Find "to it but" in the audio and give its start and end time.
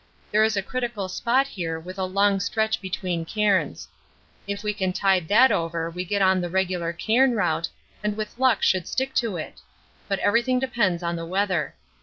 9.17-10.17